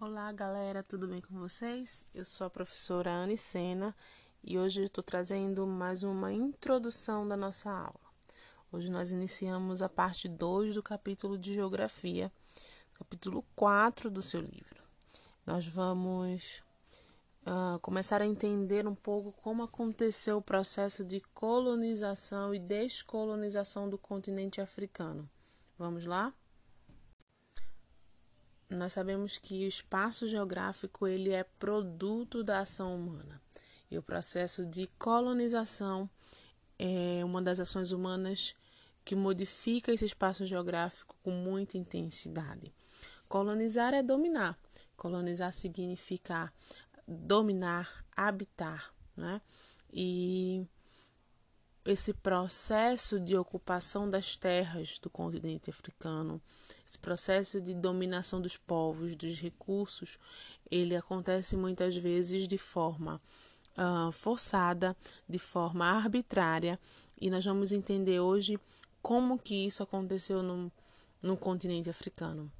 Olá, 0.00 0.32
galera, 0.32 0.82
tudo 0.82 1.06
bem 1.06 1.20
com 1.20 1.38
vocês? 1.38 2.04
Eu 2.12 2.24
sou 2.24 2.48
a 2.48 2.50
professora 2.50 3.12
Anne 3.12 3.38
Sena 3.38 3.94
e 4.42 4.58
hoje 4.58 4.82
estou 4.82 5.04
trazendo 5.04 5.64
mais 5.68 6.02
uma 6.02 6.32
introdução 6.32 7.26
da 7.26 7.36
nossa 7.36 7.70
aula. 7.70 8.00
Hoje 8.72 8.90
nós 8.90 9.12
iniciamos 9.12 9.82
a 9.82 9.88
parte 9.88 10.28
2 10.28 10.74
do 10.74 10.82
capítulo 10.82 11.38
de 11.38 11.54
Geografia, 11.54 12.30
capítulo 12.94 13.44
4 13.54 14.10
do 14.10 14.20
seu 14.20 14.40
livro. 14.40 14.82
Nós 15.46 15.64
vamos 15.64 16.62
uh, 17.46 17.78
começar 17.78 18.20
a 18.20 18.26
entender 18.26 18.88
um 18.88 18.96
pouco 18.96 19.30
como 19.30 19.62
aconteceu 19.62 20.38
o 20.38 20.42
processo 20.42 21.04
de 21.04 21.20
colonização 21.32 22.52
e 22.52 22.58
descolonização 22.58 23.88
do 23.88 23.96
continente 23.96 24.60
africano. 24.60 25.30
Vamos 25.78 26.04
lá? 26.04 26.34
Nós 28.74 28.92
sabemos 28.92 29.38
que 29.38 29.64
o 29.64 29.68
espaço 29.68 30.26
geográfico 30.26 31.06
ele 31.06 31.30
é 31.30 31.44
produto 31.44 32.42
da 32.42 32.60
ação 32.60 32.96
humana. 32.96 33.40
E 33.90 33.96
o 33.96 34.02
processo 34.02 34.66
de 34.66 34.88
colonização 34.98 36.10
é 36.78 37.24
uma 37.24 37.40
das 37.40 37.60
ações 37.60 37.92
humanas 37.92 38.54
que 39.04 39.14
modifica 39.14 39.92
esse 39.92 40.04
espaço 40.04 40.44
geográfico 40.44 41.14
com 41.22 41.30
muita 41.30 41.76
intensidade. 41.76 42.74
Colonizar 43.28 43.94
é 43.94 44.02
dominar. 44.02 44.58
Colonizar 44.96 45.52
significa 45.52 46.52
dominar, 47.06 48.04
habitar, 48.16 48.92
né? 49.16 49.40
E 49.92 50.66
esse 51.84 52.14
processo 52.14 53.20
de 53.20 53.36
ocupação 53.36 54.08
das 54.08 54.36
terras 54.36 54.98
do 54.98 55.10
continente 55.10 55.68
africano, 55.68 56.40
esse 56.84 56.98
processo 56.98 57.60
de 57.60 57.74
dominação 57.74 58.40
dos 58.40 58.56
povos, 58.56 59.14
dos 59.14 59.38
recursos, 59.38 60.18
ele 60.70 60.96
acontece 60.96 61.56
muitas 61.56 61.96
vezes 61.96 62.48
de 62.48 62.56
forma 62.56 63.20
uh, 63.76 64.10
forçada, 64.12 64.96
de 65.28 65.38
forma 65.38 65.84
arbitrária, 65.84 66.78
e 67.20 67.30
nós 67.30 67.44
vamos 67.44 67.72
entender 67.72 68.20
hoje 68.20 68.58
como 69.02 69.38
que 69.38 69.66
isso 69.66 69.82
aconteceu 69.82 70.42
no, 70.42 70.72
no 71.22 71.36
continente 71.36 71.90
africano. 71.90 72.50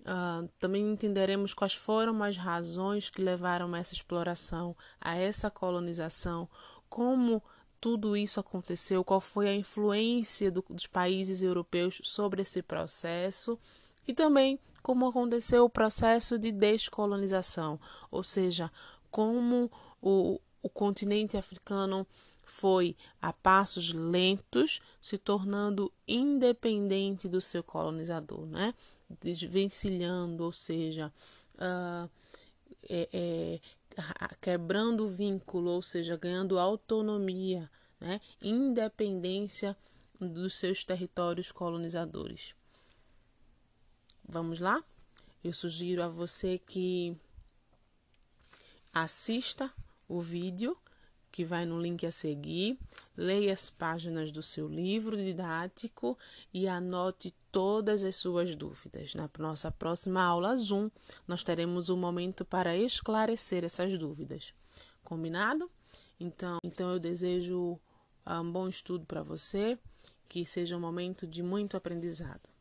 Uh, 0.00 0.48
também 0.58 0.90
entenderemos 0.90 1.54
quais 1.54 1.74
foram 1.74 2.22
as 2.22 2.36
razões 2.36 3.08
que 3.08 3.22
levaram 3.22 3.72
a 3.74 3.78
essa 3.78 3.94
exploração, 3.94 4.76
a 5.00 5.16
essa 5.16 5.50
colonização, 5.50 6.48
como 6.90 7.42
tudo 7.84 8.16
isso 8.16 8.40
aconteceu, 8.40 9.04
qual 9.04 9.20
foi 9.20 9.46
a 9.46 9.54
influência 9.54 10.50
do, 10.50 10.64
dos 10.70 10.86
países 10.86 11.42
europeus 11.42 12.00
sobre 12.02 12.40
esse 12.40 12.62
processo 12.62 13.58
e 14.08 14.14
também 14.14 14.58
como 14.82 15.06
aconteceu 15.06 15.66
o 15.66 15.68
processo 15.68 16.38
de 16.38 16.50
descolonização, 16.50 17.78
ou 18.10 18.24
seja, 18.24 18.72
como 19.10 19.70
o, 20.00 20.40
o 20.62 20.70
continente 20.70 21.36
africano 21.36 22.06
foi 22.42 22.96
a 23.20 23.34
passos 23.34 23.92
lentos 23.92 24.80
se 24.98 25.18
tornando 25.18 25.92
independente 26.08 27.28
do 27.28 27.38
seu 27.38 27.62
colonizador, 27.62 28.46
né? 28.46 28.72
desvencilhando, 29.20 30.42
ou 30.42 30.52
seja, 30.52 31.12
uh, 31.56 32.08
é, 32.88 33.08
é, 33.12 33.60
quebrando 34.40 35.04
o 35.04 35.08
vínculo, 35.08 35.70
ou 35.70 35.82
seja, 35.82 36.16
ganhando 36.16 36.58
autonomia, 36.58 37.70
né? 38.00 38.20
independência 38.42 39.76
dos 40.20 40.54
seus 40.54 40.84
territórios 40.84 41.52
colonizadores. 41.52 42.54
Vamos 44.26 44.58
lá? 44.58 44.82
Eu 45.42 45.52
sugiro 45.52 46.02
a 46.02 46.08
você 46.08 46.58
que 46.58 47.16
assista 48.92 49.70
o 50.08 50.20
vídeo 50.20 50.76
que 51.34 51.44
vai 51.44 51.66
no 51.66 51.80
link 51.80 52.06
a 52.06 52.12
seguir, 52.12 52.78
leia 53.16 53.52
as 53.52 53.68
páginas 53.68 54.30
do 54.30 54.40
seu 54.40 54.68
livro 54.68 55.16
didático 55.16 56.16
e 56.52 56.68
anote 56.68 57.34
todas 57.50 58.04
as 58.04 58.14
suas 58.14 58.54
dúvidas. 58.54 59.16
Na 59.16 59.28
nossa 59.40 59.68
próxima 59.68 60.22
aula 60.22 60.56
Zoom, 60.56 60.88
nós 61.26 61.42
teremos 61.42 61.90
um 61.90 61.96
momento 61.96 62.44
para 62.44 62.76
esclarecer 62.76 63.64
essas 63.64 63.98
dúvidas. 63.98 64.54
Combinado? 65.02 65.68
Então, 66.20 66.58
então 66.62 66.92
eu 66.92 67.00
desejo 67.00 67.80
ah, 68.24 68.40
um 68.40 68.52
bom 68.52 68.68
estudo 68.68 69.04
para 69.04 69.24
você, 69.24 69.76
que 70.28 70.46
seja 70.46 70.76
um 70.76 70.80
momento 70.80 71.26
de 71.26 71.42
muito 71.42 71.76
aprendizado. 71.76 72.53